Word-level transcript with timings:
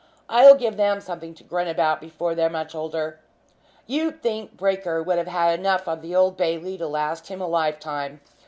"I'll 0.29 0.55
give 0.55 0.77
them 0.77 0.99
something 0.99 1.35
to 1.35 1.43
grin 1.43 1.67
about 1.67 2.01
before 2.01 2.33
they're 2.33 2.49
much 2.49 2.73
older. 2.73 3.19
You'd 3.85 4.23
think 4.23 4.57
Breaker 4.57 5.03
would 5.03 5.19
have 5.19 5.27
had 5.27 5.59
enough 5.59 5.87
of 5.87 6.01
the 6.01 6.15
Old 6.15 6.35
Bailey 6.35 6.75
to 6.79 6.87
last 6.87 7.27
him 7.27 7.39
a 7.39 7.45
lifetime. 7.45 8.19